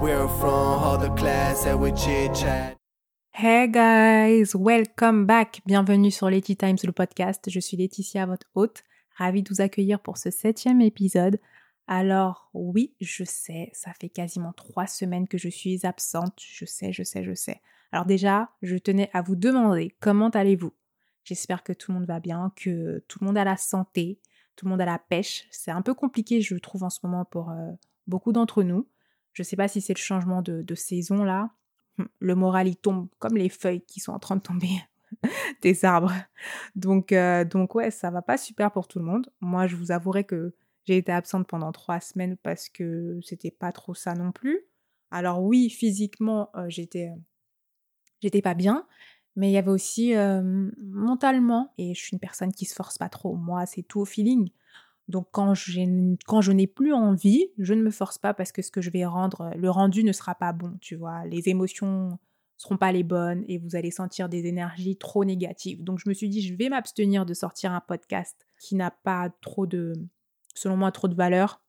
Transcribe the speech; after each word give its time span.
We're 0.00 0.28
from 0.28 0.82
all 0.82 0.98
the 0.98 1.10
class. 1.16 1.66
Hey 3.32 3.68
guys, 3.68 4.54
welcome 4.54 5.24
back. 5.24 5.62
Bienvenue 5.64 6.10
sur 6.10 6.28
Letty 6.28 6.56
Times, 6.56 6.76
le 6.84 6.92
podcast. 6.92 7.48
Je 7.48 7.60
suis 7.60 7.76
Laetitia, 7.78 8.26
votre 8.26 8.46
hôte. 8.54 8.82
Ravie 9.16 9.42
de 9.42 9.48
vous 9.48 9.62
accueillir 9.62 10.00
pour 10.00 10.18
ce 10.18 10.30
septième 10.30 10.82
épisode. 10.82 11.40
Alors 11.86 12.50
oui, 12.52 12.94
je 13.00 13.24
sais, 13.24 13.70
ça 13.72 13.92
fait 13.98 14.10
quasiment 14.10 14.52
trois 14.52 14.86
semaines 14.86 15.28
que 15.28 15.38
je 15.38 15.48
suis 15.48 15.86
absente. 15.86 16.38
Je 16.40 16.66
sais, 16.66 16.92
je 16.92 17.02
sais, 17.02 17.24
je 17.24 17.34
sais. 17.34 17.60
Alors 17.90 18.04
déjà, 18.04 18.50
je 18.60 18.76
tenais 18.76 19.08
à 19.14 19.22
vous 19.22 19.36
demander 19.36 19.96
comment 20.00 20.28
allez-vous? 20.28 20.74
J'espère 21.24 21.62
que 21.62 21.72
tout 21.72 21.92
le 21.92 21.98
monde 21.98 22.06
va 22.06 22.20
bien, 22.20 22.52
que 22.54 23.02
tout 23.08 23.18
le 23.22 23.26
monde 23.26 23.38
a 23.38 23.44
la 23.44 23.56
santé, 23.56 24.20
tout 24.56 24.66
le 24.66 24.70
monde 24.70 24.80
a 24.80 24.86
la 24.86 24.98
pêche. 24.98 25.46
C'est 25.50 25.70
un 25.70 25.82
peu 25.82 25.94
compliqué, 25.94 26.42
je 26.42 26.54
trouve, 26.56 26.84
en 26.84 26.90
ce 26.90 27.00
moment 27.02 27.24
pour 27.24 27.50
euh, 27.50 27.72
beaucoup 28.06 28.32
d'entre 28.32 28.62
nous. 28.62 28.86
Je 29.36 29.42
ne 29.42 29.44
sais 29.44 29.56
pas 29.56 29.68
si 29.68 29.82
c'est 29.82 29.92
le 29.92 29.98
changement 29.98 30.40
de, 30.40 30.74
saison 30.74 31.22
là. 31.22 31.50
Hum, 31.98 32.08
le 32.20 32.34
moral, 32.34 32.68
il 32.68 32.76
tombe 32.76 33.08
comme 33.18 33.36
les 33.36 33.50
feuilles 33.50 33.82
qui 33.82 34.00
sont 34.00 34.12
en 34.12 34.18
train 34.18 34.36
de 34.36 34.40
tomber 34.40 34.70
des 35.62 35.84
arbres. 35.84 36.12
Donc, 36.74 37.12
euh, 37.12 37.44
donc 37.44 37.74
ouais, 37.74 37.90
ça 37.90 38.10
va 38.10 38.22
pas 38.22 38.38
super 38.38 38.72
pour 38.72 38.88
tout 38.88 38.98
le 38.98 39.04
monde. 39.04 39.30
Moi, 39.42 39.66
je 39.66 39.76
vous 39.76 39.92
avouerai 39.92 40.24
que 40.24 40.54
j'ai 40.86 40.96
été 40.96 41.12
absente 41.12 41.46
pendant 41.46 41.70
trois 41.70 42.00
semaines 42.00 42.38
parce 42.38 42.70
que 42.70 43.20
c'était 43.22 43.50
pas 43.50 43.72
trop 43.72 43.92
ça 43.92 44.14
non 44.14 44.32
plus. 44.32 44.58
Alors 45.10 45.42
oui, 45.42 45.68
physiquement, 45.68 46.48
euh, 46.56 46.64
j'étais, 46.70 47.12
j'étais 48.22 48.40
pas 48.40 48.54
bien, 48.54 48.86
mais 49.36 49.50
il 49.50 49.52
y 49.52 49.58
avait 49.58 49.70
aussi 49.70 50.14
mentalement, 50.78 51.74
et 51.76 51.92
je 51.92 52.00
suis 52.00 52.14
une 52.14 52.20
personne 52.20 52.52
qui 52.52 52.64
se 52.64 52.74
force 52.74 52.96
pas 52.96 53.10
trop. 53.10 53.36
Moi, 53.36 53.66
c'est 53.66 53.82
tout 53.82 54.00
au 54.00 54.06
feeling. 54.06 54.48
Donc 55.08 55.28
quand, 55.30 55.54
quand 56.26 56.40
je 56.40 56.52
n'ai 56.52 56.66
plus 56.66 56.92
envie, 56.92 57.46
je 57.58 57.74
ne 57.74 57.82
me 57.82 57.90
force 57.90 58.18
pas 58.18 58.34
parce 58.34 58.50
que 58.50 58.62
ce 58.62 58.70
que 58.70 58.80
je 58.80 58.90
vais 58.90 59.04
rendre, 59.04 59.50
le 59.56 59.70
rendu 59.70 60.02
ne 60.02 60.12
sera 60.12 60.34
pas 60.34 60.52
bon, 60.52 60.76
tu 60.80 60.96
vois. 60.96 61.24
Les 61.26 61.48
émotions 61.48 62.18
seront 62.56 62.76
pas 62.76 62.90
les 62.90 63.02
bonnes 63.02 63.44
et 63.48 63.58
vous 63.58 63.76
allez 63.76 63.90
sentir 63.90 64.28
des 64.28 64.46
énergies 64.46 64.96
trop 64.96 65.24
négatives. 65.24 65.84
Donc 65.84 65.98
je 65.98 66.08
me 66.08 66.14
suis 66.14 66.28
dit, 66.28 66.42
je 66.42 66.54
vais 66.54 66.68
m'abstenir 66.68 67.26
de 67.26 67.34
sortir 67.34 67.72
un 67.72 67.80
podcast 67.80 68.46
qui 68.58 68.74
n'a 68.74 68.90
pas 68.90 69.30
trop 69.40 69.66
de, 69.66 69.92
selon 70.54 70.76
moi, 70.76 70.90
trop 70.90 71.08
de 71.08 71.14
valeur. 71.14 71.62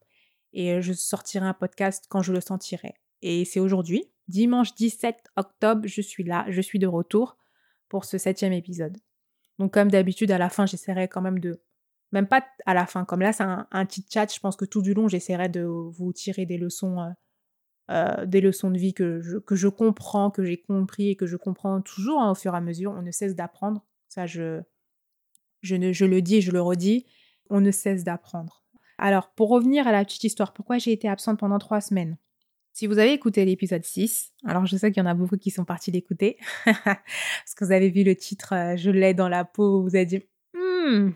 Et 0.54 0.81
je 0.81 0.94
sortirai 0.94 1.45
un 1.45 1.54
podcast 1.54 2.06
quand 2.09 2.22
je 2.22 2.33
le 2.33 2.42
sentirai. 2.42 2.95
Et 3.22 3.45
c'est 3.45 3.59
aujourd'hui, 3.59 4.06
dimanche 4.28 4.73
17 4.76 5.16
octobre, 5.36 5.81
je 5.86 6.02
suis 6.02 6.23
là, 6.23 6.45
je 6.50 6.61
suis 6.61 6.80
de 6.80 6.88
retour 6.88 7.38
pour 7.89 8.06
ce 8.06 8.17
septième 8.17 8.54
épisode. 8.54 8.98
Donc 9.59 9.73
comme 9.73 9.92
d'habitude, 9.92 10.31
à 10.31 10.38
la 10.38 10.50
fin, 10.50 10.66
j'essaierai 10.66 11.08
quand 11.08 11.22
même 11.22 11.39
de 11.39 11.61
même 12.11 12.27
pas 12.27 12.45
à 12.66 12.73
la 12.73 12.86
fin, 12.86 13.05
comme 13.05 13.22
là 13.22 13.33
c'est 13.33 13.44
un, 13.44 13.86
petit 13.86 14.05
chat, 14.09 14.33
je 14.33 14.39
pense 14.39 14.55
que 14.55 14.66
tout 14.66 14.81
du 14.81 14.94
long 14.94 15.08
j'essaierai 15.08 15.50
de 15.50 15.61
vous 15.63 16.14
tirer 16.14 16.45
des 16.45 16.58
leçons, 16.58 17.02
euh, 17.02 17.09
euh, 17.91 18.25
des 18.25 18.41
leçons 18.41 18.72
de 18.72 18.77
vie 18.77 18.94
que 18.94 19.22
je, 19.22 19.38
que 19.38 19.55
je 19.55 19.67
comprends, 19.67 20.31
que 20.31 20.44
j'ai 20.44 20.58
compris 20.58 21.09
et 21.09 21.16
que 21.16 21.25
je 21.25 21.38
comprends 21.38 21.81
toujours 21.81 22.22
hein, 22.22 22.31
au 22.31 22.36
fur 22.36 22.53
et 22.53 22.58
à 22.58 22.61
mesure. 22.61 22.91
On 22.91 23.02
ne 23.02 23.11
cesse 23.11 23.36
d'apprendre. 23.36 23.86
Ça, 24.09 24.25
je, 24.25 24.61
je, 25.61 25.75
ne, 25.75 25.91
je 25.91 26.05
le 26.05 26.22
dis 26.22 26.38
et 26.38 26.41
je 26.41 26.52
le 26.52 26.61
redis. 26.61 27.05
On 27.49 27.61
ne 27.61 27.72
cesse 27.72 28.03
d'apprendre. 28.03 28.64
Alors, 28.97 29.30
pour 29.31 29.49
revenir 29.49 29.88
à 29.88 29.92
la 29.92 30.03
petite 30.03 30.23
histoire, 30.23 30.53
pourquoi 30.53 30.80
j'ai 30.80 30.92
été 30.92 31.08
absente 31.08 31.39
pendant 31.39 31.59
trois 31.59 31.81
semaines? 31.81 32.17
Si 32.73 32.88
vous 32.88 32.99
avez 32.99 33.14
écouté 33.14 33.44
l'épisode 33.45 33.83
6, 33.83 34.33
alors 34.45 34.66
je 34.66 34.77
sais 34.77 34.92
qu'il 34.92 35.02
y 35.02 35.05
en 35.05 35.09
a 35.09 35.14
beaucoup 35.14 35.38
qui 35.38 35.49
sont 35.49 35.66
partis 35.66 35.92
l'écouter, 35.92 36.38
parce 36.66 37.55
que 37.55 37.66
vous 37.66 37.71
avez 37.71 37.89
vu 37.89 38.03
le 38.03 38.16
titre 38.16 38.53
euh, 38.53 38.77
Je 38.77 38.92
l'ai 38.92 39.14
dans 39.14 39.30
la 39.30 39.45
peau, 39.45 39.81
vous 39.81 39.95
avez 39.95 40.05
dit 40.05 40.21
hmm, 40.53 41.09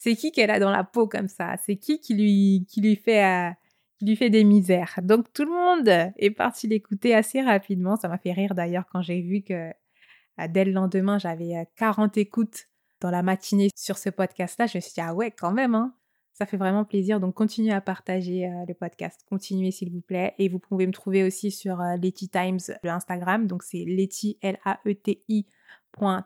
c'est 0.00 0.16
qui 0.16 0.32
qu'elle 0.32 0.50
a 0.50 0.58
dans 0.58 0.70
la 0.70 0.82
peau 0.82 1.06
comme 1.06 1.28
ça? 1.28 1.56
C'est 1.62 1.76
qui 1.76 2.00
qui 2.00 2.14
lui, 2.14 2.66
qui 2.66 2.80
lui 2.80 2.96
fait, 2.96 3.22
euh, 3.22 3.50
qui 3.98 4.06
lui 4.06 4.16
fait 4.16 4.30
des 4.30 4.44
misères? 4.44 4.98
Donc 5.02 5.30
tout 5.34 5.44
le 5.44 5.50
monde 5.50 6.12
est 6.16 6.30
parti 6.30 6.66
l'écouter 6.66 7.14
assez 7.14 7.42
rapidement. 7.42 7.96
Ça 7.96 8.08
m'a 8.08 8.16
fait 8.16 8.32
rire 8.32 8.54
d'ailleurs 8.54 8.86
quand 8.90 9.02
j'ai 9.02 9.20
vu 9.20 9.42
que 9.42 9.52
euh, 9.52 10.48
dès 10.48 10.64
le 10.64 10.72
lendemain, 10.72 11.18
j'avais 11.18 11.68
40 11.76 12.16
euh, 12.16 12.20
écoutes 12.22 12.68
dans 13.02 13.10
la 13.10 13.22
matinée 13.22 13.68
sur 13.76 13.98
ce 13.98 14.08
podcast-là. 14.08 14.66
Je 14.66 14.78
me 14.78 14.80
suis 14.80 14.94
dit, 14.94 15.02
ah 15.02 15.14
ouais, 15.14 15.30
quand 15.30 15.52
même, 15.52 15.74
hein 15.74 15.94
ça 16.32 16.46
fait 16.46 16.56
vraiment 16.56 16.86
plaisir. 16.86 17.20
Donc, 17.20 17.34
continuez 17.34 17.72
à 17.72 17.82
partager 17.82 18.50
le 18.66 18.72
podcast. 18.72 19.20
Continuez, 19.28 19.72
s'il 19.72 19.90
vous 19.90 20.00
plaît. 20.00 20.34
Et 20.38 20.48
vous 20.48 20.58
pouvez 20.58 20.86
me 20.86 20.92
trouver 20.92 21.22
aussi 21.22 21.50
sur 21.50 21.82
Letty 22.00 22.30
Times, 22.30 22.60
le 22.82 22.88
Instagram. 22.88 23.46
Donc, 23.46 23.62
c'est 23.62 23.84
Letty, 23.84 24.38
L-A-E-T-I, 24.40 25.46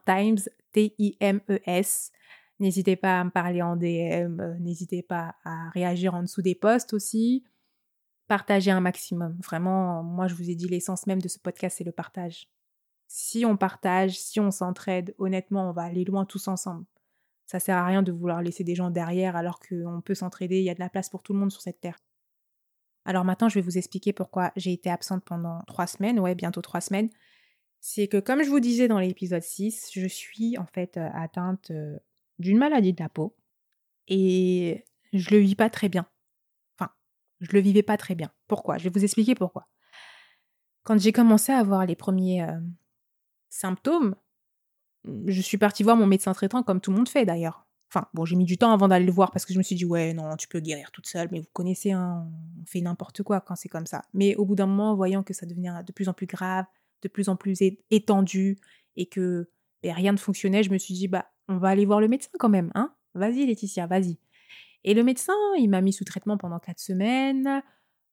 Times, 0.06 0.38
T-I-M-E-S. 0.70 2.12
N'hésitez 2.64 2.96
pas 2.96 3.20
à 3.20 3.24
me 3.24 3.30
parler 3.30 3.60
en 3.60 3.76
DM, 3.76 4.40
euh, 4.40 4.58
n'hésitez 4.58 5.02
pas 5.02 5.34
à 5.44 5.68
réagir 5.68 6.14
en 6.14 6.22
dessous 6.22 6.40
des 6.40 6.54
posts 6.54 6.94
aussi. 6.94 7.44
Partagez 8.26 8.70
un 8.70 8.80
maximum. 8.80 9.36
Vraiment, 9.44 10.02
moi 10.02 10.28
je 10.28 10.34
vous 10.34 10.48
ai 10.48 10.54
dit 10.54 10.66
l'essence 10.66 11.06
même 11.06 11.20
de 11.20 11.28
ce 11.28 11.38
podcast, 11.38 11.76
c'est 11.76 11.84
le 11.84 11.92
partage. 11.92 12.48
Si 13.06 13.44
on 13.44 13.58
partage, 13.58 14.18
si 14.18 14.40
on 14.40 14.50
s'entraide, 14.50 15.14
honnêtement, 15.18 15.68
on 15.68 15.72
va 15.74 15.82
aller 15.82 16.04
loin 16.04 16.24
tous 16.24 16.48
ensemble. 16.48 16.86
Ça 17.44 17.60
sert 17.60 17.76
à 17.76 17.84
rien 17.84 18.02
de 18.02 18.12
vouloir 18.12 18.40
laisser 18.40 18.64
des 18.64 18.74
gens 18.74 18.88
derrière 18.88 19.36
alors 19.36 19.60
qu'on 19.60 20.00
peut 20.00 20.14
s'entraider, 20.14 20.60
il 20.60 20.64
y 20.64 20.70
a 20.70 20.74
de 20.74 20.80
la 20.80 20.88
place 20.88 21.10
pour 21.10 21.22
tout 21.22 21.34
le 21.34 21.40
monde 21.40 21.52
sur 21.52 21.60
cette 21.60 21.82
terre. 21.82 21.98
Alors 23.04 23.26
maintenant, 23.26 23.50
je 23.50 23.56
vais 23.56 23.60
vous 23.60 23.76
expliquer 23.76 24.14
pourquoi 24.14 24.52
j'ai 24.56 24.72
été 24.72 24.88
absente 24.88 25.22
pendant 25.22 25.60
trois 25.66 25.86
semaines, 25.86 26.18
ouais, 26.18 26.34
bientôt 26.34 26.62
trois 26.62 26.80
semaines. 26.80 27.10
C'est 27.80 28.08
que 28.08 28.20
comme 28.20 28.42
je 28.42 28.48
vous 28.48 28.60
disais 28.60 28.88
dans 28.88 29.00
l'épisode 29.00 29.42
6, 29.42 29.90
je 29.92 30.06
suis 30.06 30.56
en 30.56 30.64
fait 30.64 30.96
euh, 30.96 31.10
atteinte 31.12 31.70
euh, 31.70 31.98
d'une 32.38 32.58
maladie 32.58 32.92
de 32.92 33.02
la 33.02 33.08
peau 33.08 33.36
et 34.08 34.84
je 35.12 35.30
le 35.30 35.38
vis 35.38 35.54
pas 35.54 35.70
très 35.70 35.88
bien. 35.88 36.06
Enfin, 36.76 36.90
je 37.40 37.52
le 37.52 37.60
vivais 37.60 37.82
pas 37.82 37.96
très 37.96 38.14
bien. 38.14 38.30
Pourquoi? 38.48 38.78
Je 38.78 38.84
vais 38.84 38.90
vous 38.90 39.04
expliquer 39.04 39.34
pourquoi. 39.34 39.68
Quand 40.82 40.98
j'ai 40.98 41.12
commencé 41.12 41.52
à 41.52 41.58
avoir 41.58 41.86
les 41.86 41.96
premiers 41.96 42.42
euh, 42.42 42.60
symptômes, 43.48 44.16
je 45.26 45.40
suis 45.40 45.58
partie 45.58 45.82
voir 45.82 45.96
mon 45.96 46.06
médecin 46.06 46.32
traitant 46.32 46.62
comme 46.62 46.80
tout 46.80 46.90
le 46.90 46.96
monde 46.96 47.08
fait 47.08 47.24
d'ailleurs. 47.24 47.66
Enfin, 47.90 48.08
bon, 48.12 48.24
j'ai 48.24 48.34
mis 48.34 48.44
du 48.44 48.58
temps 48.58 48.72
avant 48.72 48.88
d'aller 48.88 49.06
le 49.06 49.12
voir 49.12 49.30
parce 49.30 49.46
que 49.46 49.52
je 49.52 49.58
me 49.58 49.62
suis 49.62 49.76
dit, 49.76 49.84
ouais, 49.84 50.14
non, 50.14 50.36
tu 50.36 50.48
peux 50.48 50.58
guérir 50.58 50.90
toute 50.90 51.06
seule, 51.06 51.28
mais 51.30 51.40
vous 51.40 51.48
connaissez, 51.52 51.92
hein, 51.92 52.28
on 52.60 52.66
fait 52.66 52.80
n'importe 52.80 53.22
quoi 53.22 53.40
quand 53.40 53.54
c'est 53.54 53.68
comme 53.68 53.86
ça. 53.86 54.02
Mais 54.14 54.34
au 54.34 54.44
bout 54.44 54.56
d'un 54.56 54.66
moment, 54.66 54.96
voyant 54.96 55.22
que 55.22 55.32
ça 55.32 55.46
devenait 55.46 55.70
de 55.84 55.92
plus 55.92 56.08
en 56.08 56.12
plus 56.12 56.26
grave, 56.26 56.64
de 57.02 57.08
plus 57.08 57.28
en 57.28 57.36
plus 57.36 57.60
étendu 57.90 58.58
et 58.96 59.06
que 59.06 59.48
ben, 59.82 59.92
rien 59.92 60.12
ne 60.12 60.16
fonctionnait, 60.16 60.64
je 60.64 60.70
me 60.70 60.78
suis 60.78 60.94
dit, 60.94 61.06
bah, 61.06 61.26
on 61.48 61.58
va 61.58 61.68
aller 61.68 61.86
voir 61.86 62.00
le 62.00 62.08
médecin 62.08 62.30
quand 62.38 62.48
même, 62.48 62.70
hein 62.74 62.94
Vas-y 63.14 63.46
Laetitia, 63.46 63.86
vas-y. 63.86 64.18
Et 64.82 64.94
le 64.94 65.02
médecin, 65.02 65.32
il 65.58 65.68
m'a 65.68 65.80
mis 65.80 65.92
sous 65.92 66.04
traitement 66.04 66.36
pendant 66.36 66.58
quatre 66.58 66.80
semaines, 66.80 67.62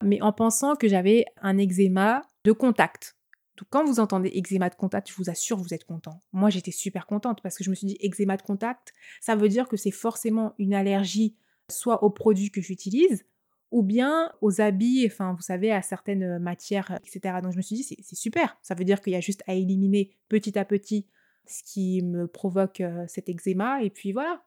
mais 0.04 0.22
en 0.22 0.32
pensant 0.32 0.76
que 0.76 0.88
j'avais 0.88 1.26
un 1.42 1.58
eczéma 1.58 2.22
de 2.44 2.52
contact. 2.52 3.18
Donc 3.58 3.68
quand 3.70 3.84
vous 3.84 4.00
entendez 4.00 4.32
eczéma 4.34 4.70
de 4.70 4.76
contact, 4.76 5.10
je 5.10 5.16
vous 5.16 5.30
assure, 5.30 5.58
vous 5.58 5.74
êtes 5.74 5.84
content. 5.84 6.20
Moi, 6.32 6.50
j'étais 6.50 6.72
super 6.72 7.06
contente 7.06 7.42
parce 7.42 7.58
que 7.58 7.64
je 7.64 7.70
me 7.70 7.76
suis 7.76 7.88
dit 7.88 7.98
eczéma 8.02 8.38
de 8.38 8.42
contact, 8.42 8.94
ça 9.20 9.36
veut 9.36 9.50
dire 9.50 9.68
que 9.68 9.78
c'est 9.78 9.92
forcément 9.92 10.54
une 10.58 10.74
allergie 10.74 11.36
soit 11.70 12.04
aux 12.04 12.10
produits 12.10 12.52
que 12.52 12.62
j'utilise 12.62 13.26
ou 13.72 13.84
bien 13.84 14.32
aux 14.42 14.60
habits, 14.60 15.06
enfin, 15.06 15.34
vous 15.34 15.42
savez, 15.42 15.72
à 15.72 15.82
certaines 15.82 16.40
matières, 16.40 17.00
etc. 17.06 17.36
Donc 17.42 17.54
je 17.54 17.58
me 17.58 17.62
suis 17.62 17.78
dit, 17.78 17.84
c'est 17.84 18.16
super. 18.16 18.58
Ça 18.62 18.76
veut 18.76 18.84
dire 18.84 19.02
qu'il 19.02 19.14
y 19.14 19.16
a 19.16 19.22
juste 19.22 19.44
à 19.48 19.54
éliminer 19.54 20.12
petit 20.28 20.60
à 20.60 20.66
petit 20.66 21.08
ce 21.48 21.64
qui 21.64 22.02
me 22.02 22.28
provoque 22.28 22.82
cet 23.08 23.30
eczéma, 23.30 23.84
et 23.84 23.90
puis 23.90 24.12
voilà, 24.12 24.44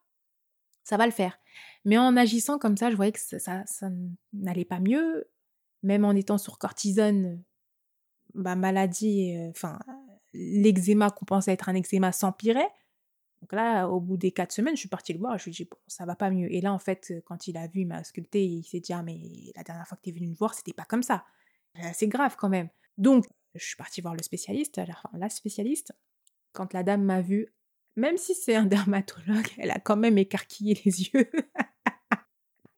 ça 0.84 0.96
va 0.96 1.06
le 1.06 1.12
faire. 1.12 1.38
Mais 1.84 1.98
en 1.98 2.16
agissant 2.16 2.58
comme 2.58 2.76
ça, 2.76 2.90
je 2.90 2.96
voyais 2.96 3.12
que 3.12 3.20
ça, 3.20 3.64
ça, 3.66 3.90
n'allait 4.32 4.64
pas 4.64 4.80
mieux, 4.80 5.28
même 5.82 6.04
en 6.04 6.12
étant 6.12 6.38
sur 6.38 6.58
cortisone, 6.58 7.42
ma 8.34 8.56
maladie, 8.56 9.36
enfin, 9.50 9.78
l'eczéma 10.32 11.10
qu'on 11.10 11.24
pensait 11.24 11.52
être 11.52 11.68
un 11.68 11.74
eczéma 11.74 12.12
s'empirait. 12.12 12.68
Donc 13.40 13.52
là, 13.52 13.88
au 13.88 14.00
bout 14.00 14.16
des 14.16 14.32
quatre 14.32 14.52
semaines, 14.52 14.74
je 14.74 14.80
suis 14.80 14.88
partie 14.88 15.12
le 15.12 15.18
voir, 15.18 15.36
je 15.36 15.44
lui 15.44 15.50
ai 15.50 15.54
dit, 15.54 15.64
bon, 15.64 15.76
ça 15.86 16.06
va 16.06 16.16
pas 16.16 16.30
mieux. 16.30 16.50
Et 16.52 16.60
là, 16.60 16.72
en 16.72 16.78
fait, 16.78 17.12
quand 17.26 17.46
il 17.46 17.58
a 17.58 17.66
vu, 17.66 17.84
m'a 17.84 18.02
sculpté, 18.02 18.44
il 18.44 18.64
s'est 18.64 18.80
dit, 18.80 18.92
ah, 18.92 19.02
mais 19.02 19.20
la 19.54 19.62
dernière 19.62 19.86
fois 19.86 19.98
que 19.98 20.02
tu 20.02 20.10
es 20.10 20.12
venu 20.12 20.28
me 20.28 20.34
voir, 20.34 20.54
c'était 20.54 20.72
pas 20.72 20.84
comme 20.84 21.02
ça. 21.02 21.24
C'est 21.92 22.08
grave 22.08 22.36
quand 22.38 22.48
même. 22.48 22.68
Donc, 22.96 23.26
je 23.54 23.64
suis 23.64 23.76
partie 23.76 24.00
voir 24.00 24.14
le 24.14 24.22
spécialiste, 24.22 24.80
la 25.12 25.28
spécialiste, 25.28 25.92
quand 26.54 26.72
la 26.72 26.82
dame 26.82 27.02
m'a 27.02 27.20
vue, 27.20 27.52
même 27.96 28.16
si 28.16 28.34
c'est 28.34 28.54
un 28.54 28.64
dermatologue, 28.64 29.48
elle 29.58 29.70
a 29.70 29.78
quand 29.78 29.96
même 29.96 30.16
écarquillé 30.16 30.80
les 30.84 31.02
yeux. 31.02 31.30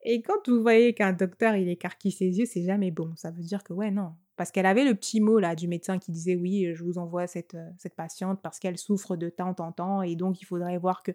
Et 0.08 0.22
quand 0.22 0.48
vous 0.48 0.62
voyez 0.62 0.94
qu'un 0.94 1.12
docteur, 1.12 1.56
il 1.56 1.68
écarquille 1.68 2.12
ses 2.12 2.38
yeux, 2.38 2.46
c'est 2.46 2.62
jamais 2.62 2.92
bon. 2.92 3.12
Ça 3.16 3.32
veut 3.32 3.42
dire 3.42 3.64
que, 3.64 3.72
ouais, 3.72 3.90
non. 3.90 4.14
Parce 4.36 4.52
qu'elle 4.52 4.66
avait 4.66 4.84
le 4.84 4.94
petit 4.94 5.20
mot 5.20 5.40
là 5.40 5.56
du 5.56 5.66
médecin 5.66 5.98
qui 5.98 6.12
disait 6.12 6.36
oui, 6.36 6.72
je 6.74 6.84
vous 6.84 6.98
envoie 6.98 7.26
cette, 7.26 7.54
euh, 7.54 7.70
cette 7.78 7.96
patiente 7.96 8.40
parce 8.42 8.60
qu'elle 8.60 8.78
souffre 8.78 9.16
de 9.16 9.30
temps 9.30 9.56
en 9.58 9.72
temps 9.72 10.02
et 10.02 10.14
donc 10.14 10.40
il 10.40 10.44
faudrait 10.44 10.78
voir 10.78 11.02
que. 11.02 11.12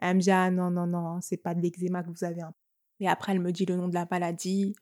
Elle 0.00 0.16
me 0.16 0.20
dit 0.20 0.30
ah 0.30 0.50
non, 0.50 0.70
non, 0.70 0.86
non, 0.86 1.20
c'est 1.20 1.38
pas 1.38 1.54
de 1.54 1.60
l'eczéma 1.60 2.04
que 2.04 2.10
vous 2.10 2.22
avez. 2.24 2.42
Et 3.00 3.08
après, 3.08 3.32
elle 3.32 3.40
me 3.40 3.50
dit 3.50 3.66
le 3.66 3.74
nom 3.76 3.88
de 3.88 3.94
la 3.94 4.06
maladie. 4.08 4.76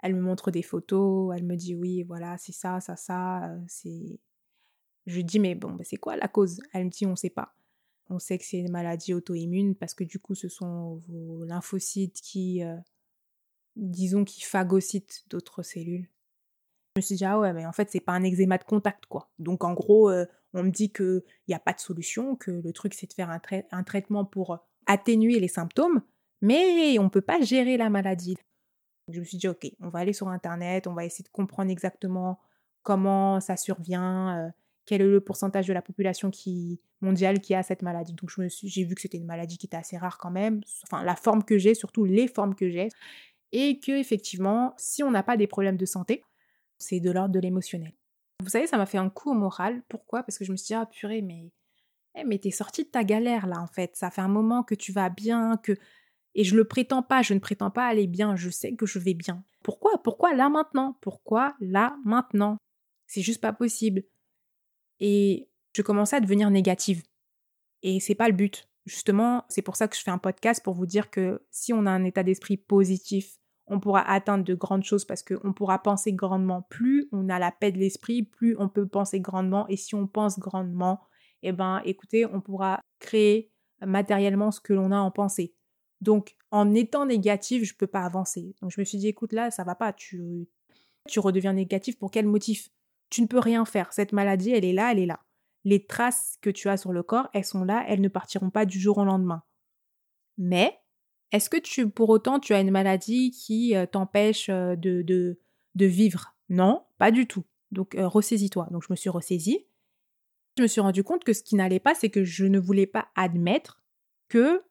Elle 0.00 0.14
me 0.14 0.20
montre 0.20 0.52
des 0.52 0.62
photos. 0.62 1.34
Elle 1.36 1.44
me 1.44 1.56
dit 1.56 1.74
oui, 1.74 2.04
voilà, 2.04 2.36
c'est 2.38 2.52
ça, 2.52 2.80
ça, 2.80 2.94
ça. 2.94 3.50
Euh, 3.50 3.60
c'est 3.66 4.20
je 5.06 5.20
dis, 5.20 5.38
mais 5.38 5.54
bon, 5.54 5.72
bah, 5.72 5.84
c'est 5.84 5.96
quoi 5.96 6.16
la 6.16 6.28
cause? 6.28 6.60
Elle 6.72 6.86
me 6.86 6.90
dit, 6.90 7.06
on 7.06 7.10
ne 7.10 7.16
sait 7.16 7.30
pas. 7.30 7.54
On 8.10 8.18
sait 8.18 8.38
que 8.38 8.44
c'est 8.44 8.58
une 8.58 8.70
maladie 8.70 9.14
auto-immune 9.14 9.74
parce 9.74 9.94
que 9.94 10.04
du 10.04 10.18
coup, 10.18 10.34
ce 10.34 10.48
sont 10.48 10.96
vos 11.08 11.44
lymphocytes 11.44 12.20
qui, 12.20 12.62
euh, 12.62 12.76
disons, 13.76 14.24
qui 14.24 14.42
phagocytent 14.42 15.24
d'autres 15.28 15.62
cellules. 15.62 16.08
Je 16.96 17.00
me 17.00 17.02
suis 17.02 17.16
dit, 17.16 17.24
ah 17.24 17.38
ouais, 17.38 17.52
mais 17.52 17.66
en 17.66 17.72
fait, 17.72 17.90
c'est 17.90 18.00
pas 18.00 18.12
un 18.12 18.22
eczéma 18.22 18.58
de 18.58 18.64
contact, 18.64 19.06
quoi. 19.06 19.30
Donc, 19.38 19.64
en 19.64 19.74
gros, 19.74 20.10
euh, 20.10 20.26
on 20.52 20.62
me 20.62 20.70
dit 20.70 20.92
qu'il 20.92 21.22
n'y 21.48 21.54
a 21.54 21.58
pas 21.58 21.72
de 21.72 21.80
solution, 21.80 22.36
que 22.36 22.50
le 22.50 22.72
truc, 22.72 22.94
c'est 22.94 23.08
de 23.08 23.12
faire 23.12 23.30
un, 23.30 23.82
traitement 23.82 24.24
pour 24.24 24.58
atténuer 24.86 25.40
les 25.40 25.48
symptômes, 25.48 26.02
mais 26.40 26.98
on 26.98 27.04
ne 27.04 27.08
peut 27.08 27.20
pas 27.20 27.40
gérer 27.40 27.76
la 27.76 27.90
maladie. 27.90 28.36
Je 29.12 29.18
me 29.18 29.24
suis 29.24 29.38
dit, 29.38 29.48
ok, 29.48 29.66
on 29.80 29.88
va 29.88 29.98
aller 29.98 30.12
sur 30.12 30.28
Internet, 30.28 30.86
on 30.86 30.94
va 30.94 31.04
essayer 31.04 31.24
de 31.24 31.30
comprendre 31.30 31.70
exactement 31.70 32.38
comment 32.82 33.40
ça 33.40 33.56
survient, 33.56 34.38
euh, 34.38 34.50
quel 34.86 35.00
est 35.00 35.06
le 35.06 35.20
pourcentage 35.20 35.66
de 35.66 35.72
la 35.72 35.82
population 35.82 36.30
mondiale 37.00 37.40
qui 37.40 37.54
a 37.54 37.62
cette 37.62 37.82
maladie. 37.82 38.12
Donc, 38.12 38.30
j'ai 38.62 38.84
vu 38.84 38.94
que 38.94 39.00
c'était 39.00 39.18
une 39.18 39.26
maladie 39.26 39.58
qui 39.58 39.66
était 39.66 39.76
assez 39.76 39.96
rare 39.96 40.18
quand 40.18 40.30
même, 40.30 40.60
enfin, 40.84 41.02
la 41.04 41.16
forme 41.16 41.42
que 41.42 41.58
j'ai, 41.58 41.74
surtout 41.74 42.04
les 42.04 42.28
formes 42.28 42.54
que 42.54 42.68
j'ai, 42.68 42.88
et 43.52 43.78
que 43.80 43.92
effectivement, 43.92 44.74
si 44.76 45.02
on 45.02 45.10
n'a 45.10 45.22
pas 45.22 45.36
des 45.36 45.46
problèmes 45.46 45.76
de 45.76 45.86
santé, 45.86 46.22
c'est 46.78 47.00
de 47.00 47.10
l'ordre 47.10 47.32
de 47.32 47.40
l'émotionnel. 47.40 47.92
Vous 48.42 48.50
savez, 48.50 48.66
ça 48.66 48.76
m'a 48.76 48.86
fait 48.86 48.98
un 48.98 49.10
coup 49.10 49.30
au 49.30 49.34
moral. 49.34 49.82
Pourquoi? 49.88 50.22
Parce 50.22 50.38
que 50.38 50.44
je 50.44 50.52
me 50.52 50.56
suis 50.56 50.68
dit, 50.68 50.74
ah 50.74 50.86
purée, 50.86 51.22
mais, 51.22 51.52
eh, 52.16 52.24
mais 52.24 52.38
t'es 52.38 52.50
sorti 52.50 52.84
de 52.84 52.88
ta 52.88 53.04
galère 53.04 53.46
là, 53.46 53.60
en 53.60 53.66
fait. 53.66 53.96
Ça 53.96 54.10
fait 54.10 54.20
un 54.20 54.28
moment 54.28 54.62
que 54.62 54.74
tu 54.74 54.92
vas 54.92 55.08
bien, 55.08 55.56
que. 55.62 55.72
Et 56.34 56.42
je 56.42 56.56
le 56.56 56.64
prétends 56.64 57.02
pas, 57.02 57.22
je 57.22 57.32
ne 57.32 57.38
prétends 57.38 57.70
pas 57.70 57.86
aller 57.86 58.08
bien, 58.08 58.34
je 58.34 58.50
sais 58.50 58.74
que 58.74 58.86
je 58.86 58.98
vais 58.98 59.14
bien. 59.14 59.44
Pourquoi? 59.62 60.02
Pourquoi 60.02 60.34
là 60.34 60.48
maintenant? 60.48 60.98
Pourquoi 61.00 61.54
là 61.60 61.96
maintenant? 62.04 62.58
C'est 63.06 63.22
juste 63.22 63.40
pas 63.40 63.52
possible. 63.52 64.02
Et 65.00 65.48
je 65.74 65.82
commençais 65.82 66.16
à 66.16 66.20
devenir 66.20 66.50
négative. 66.50 67.02
Et 67.82 68.00
c'est 68.00 68.14
pas 68.14 68.28
le 68.28 68.34
but. 68.34 68.68
Justement, 68.86 69.44
c'est 69.48 69.62
pour 69.62 69.76
ça 69.76 69.88
que 69.88 69.96
je 69.96 70.02
fais 70.02 70.10
un 70.10 70.18
podcast 70.18 70.62
pour 70.62 70.74
vous 70.74 70.86
dire 70.86 71.10
que 71.10 71.42
si 71.50 71.72
on 71.72 71.86
a 71.86 71.90
un 71.90 72.04
état 72.04 72.22
d'esprit 72.22 72.56
positif, 72.56 73.38
on 73.66 73.80
pourra 73.80 74.02
atteindre 74.02 74.44
de 74.44 74.54
grandes 74.54 74.84
choses 74.84 75.04
parce 75.04 75.22
qu'on 75.22 75.52
pourra 75.52 75.82
penser 75.82 76.12
grandement. 76.12 76.62
Plus 76.62 77.08
on 77.12 77.28
a 77.28 77.38
la 77.38 77.50
paix 77.50 77.72
de 77.72 77.78
l'esprit, 77.78 78.22
plus 78.22 78.56
on 78.58 78.68
peut 78.68 78.86
penser 78.86 79.20
grandement. 79.20 79.66
Et 79.68 79.76
si 79.76 79.94
on 79.94 80.06
pense 80.06 80.38
grandement, 80.38 81.00
eh 81.42 81.52
ben, 81.52 81.80
écoutez, 81.84 82.26
on 82.26 82.40
pourra 82.40 82.80
créer 83.00 83.50
matériellement 83.80 84.50
ce 84.50 84.60
que 84.60 84.72
l'on 84.72 84.92
a 84.92 84.98
en 84.98 85.10
pensée. 85.10 85.54
Donc, 86.00 86.36
en 86.50 86.74
étant 86.74 87.06
négatif, 87.06 87.64
je 87.64 87.72
ne 87.72 87.78
peux 87.78 87.86
pas 87.86 88.02
avancer. 88.02 88.54
Donc, 88.60 88.70
je 88.70 88.80
me 88.80 88.84
suis 88.84 88.98
dit, 88.98 89.08
écoute, 89.08 89.32
là, 89.32 89.50
ça 89.50 89.64
va 89.64 89.74
pas. 89.74 89.92
Tu, 89.92 90.46
tu 91.08 91.18
redeviens 91.20 91.54
négatif 91.54 91.98
pour 91.98 92.10
quel 92.10 92.26
motif? 92.26 92.68
Tu 93.14 93.22
ne 93.22 93.28
peux 93.28 93.38
rien 93.38 93.64
faire. 93.64 93.92
Cette 93.92 94.10
maladie, 94.10 94.50
elle 94.50 94.64
est 94.64 94.72
là, 94.72 94.90
elle 94.90 94.98
est 94.98 95.06
là. 95.06 95.20
Les 95.62 95.86
traces 95.86 96.36
que 96.42 96.50
tu 96.50 96.68
as 96.68 96.76
sur 96.76 96.92
le 96.92 97.04
corps, 97.04 97.28
elles 97.32 97.44
sont 97.44 97.62
là, 97.62 97.84
elles 97.86 98.00
ne 98.00 98.08
partiront 98.08 98.50
pas 98.50 98.66
du 98.66 98.80
jour 98.80 98.98
au 98.98 99.04
lendemain. 99.04 99.44
Mais 100.36 100.80
est-ce 101.30 101.48
que 101.48 101.56
tu, 101.56 101.88
pour 101.88 102.08
autant, 102.08 102.40
tu 102.40 102.54
as 102.54 102.60
une 102.60 102.72
maladie 102.72 103.30
qui 103.30 103.76
euh, 103.76 103.86
t'empêche 103.86 104.48
euh, 104.48 104.74
de, 104.74 105.02
de, 105.02 105.38
de, 105.76 105.86
vivre? 105.86 106.34
Non, 106.48 106.82
pas 106.98 107.12
du 107.12 107.28
tout. 107.28 107.44
Donc, 107.70 107.94
euh, 107.94 108.08
ressaisis-toi. 108.08 108.66
Donc, 108.72 108.82
je 108.82 108.88
me 108.90 108.96
suis 108.96 109.10
ressaisie. 109.10 109.64
Je 110.58 110.64
me 110.64 110.66
suis 110.66 110.80
rendu 110.80 111.04
compte 111.04 111.22
que 111.22 111.34
ce 111.34 111.44
qui 111.44 111.54
n'allait 111.54 111.78
pas, 111.78 111.94
c'est 111.94 112.10
que 112.10 112.24
je 112.24 112.46
ne 112.46 112.58
voulais 112.58 112.88
pas 112.88 113.06
admettre 113.14 113.80
que 114.28 114.64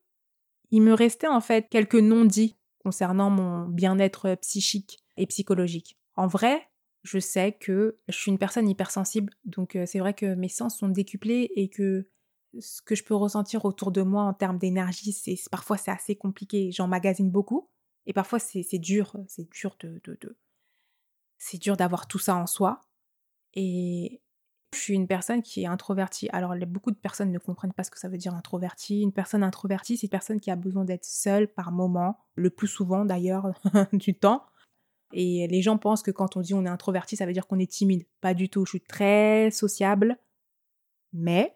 il 0.70 0.82
me 0.82 0.94
restait 0.94 1.28
en 1.28 1.40
fait 1.40 1.70
quelques 1.70 1.96
non-dits 1.96 2.58
concernant 2.80 3.30
mon 3.30 3.70
bien-être 3.70 4.36
psychique 4.42 5.02
et 5.16 5.28
psychologique. 5.28 5.98
En 6.18 6.28
vrai, 6.28 6.68
je 7.04 7.20
sais 7.20 7.52
que 7.54 8.00
je 8.08 8.18
suis 8.18 8.32
une 8.32 8.38
personne 8.38 8.68
hypersensible, 8.68 9.34
donc 9.46 9.78
c'est 9.86 10.00
vrai 10.00 10.14
que 10.14 10.36
mes 10.36 10.50
sens 10.50 10.78
sont 10.78 10.90
décuplés 10.90 11.52
et 11.56 11.70
que 11.70 12.08
ce 12.60 12.82
que 12.82 12.96
je 12.96 13.04
peux 13.04 13.16
ressentir 13.16 13.66
autour 13.66 13.92
de 13.92 14.02
moi 14.02 14.24
en 14.24 14.34
termes 14.34 14.58
d'énergie, 14.58 15.12
c'est 15.12 15.36
parfois 15.52 15.78
c'est 15.78 15.92
assez 15.92 16.16
compliqué. 16.16 16.72
J'emmagasine 16.72 17.32
beaucoup 17.32 17.70
et 18.06 18.14
parfois 18.14 18.40
c'est 18.40 18.80
dur, 18.80 19.16
c'est 19.28 19.50
dur 19.50 19.76
de, 19.80 20.02
de, 20.06 20.38
c'est 21.38 21.58
dur 21.58 21.78
d'avoir 21.78 22.08
tout 22.08 22.20
ça 22.20 22.36
en 22.36 22.48
soi. 22.48 22.82
Et 23.54 24.22
je 24.74 24.80
suis 24.80 24.94
une 24.94 25.08
personne 25.08 25.42
qui 25.42 25.64
est 25.64 25.68
introvertie. 25.68 26.30
Alors 26.32 26.56
beaucoup 26.68 26.92
de 26.92 26.98
personnes 26.98 27.32
ne 27.32 27.40
comprennent 27.40 27.74
pas 27.74 27.84
ce 27.84 27.92
que 27.92 28.00
ça 28.00 28.10
veut 28.10 28.18
dire 28.18 28.34
introvertie. 28.34 29.02
Une 29.02 29.14
personne 29.14 29.44
introvertie, 29.44 29.98
c'est 29.98 30.08
une 30.08 30.12
personne 30.12 30.40
qui 30.40 30.52
a 30.52 30.56
besoin 30.56 30.86
d'être 30.86 31.06
seule 31.06 31.48
par 31.48 31.72
moment, 31.72 32.18
le 32.36 32.50
plus 32.50 32.68
souvent 32.68 33.06
d'ailleurs 33.06 33.52
du 33.94 34.16
temps. 34.16 34.44
Et 35.14 35.48
les 35.48 35.62
gens 35.62 35.78
pensent 35.78 36.02
que 36.04 36.12
quand 36.12 36.36
on 36.36 36.42
dit 36.42 36.54
on 36.54 36.66
est 36.66 36.70
introverti, 36.70 37.16
ça 37.16 37.26
veut 37.26 37.34
dire 37.34 37.48
qu'on 37.48 37.60
est 37.60 37.72
timide. 37.72 38.06
Pas 38.20 38.34
du 38.34 38.50
tout. 38.50 38.66
Je 38.66 38.72
suis 38.72 38.82
très 38.82 39.52
sociable, 39.52 40.18
mais 41.14 41.56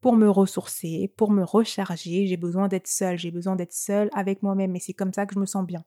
pour 0.00 0.16
me 0.16 0.28
ressourcer, 0.28 1.12
pour 1.16 1.30
me 1.30 1.42
recharger, 1.42 2.26
j'ai 2.26 2.36
besoin 2.36 2.68
d'être 2.68 2.86
seule, 2.86 3.18
j'ai 3.18 3.30
besoin 3.30 3.56
d'être 3.56 3.72
seule 3.72 4.10
avec 4.12 4.42
moi-même 4.42 4.76
et 4.76 4.80
c'est 4.80 4.92
comme 4.92 5.12
ça 5.12 5.26
que 5.26 5.34
je 5.34 5.40
me 5.40 5.46
sens 5.46 5.64
bien. 5.64 5.84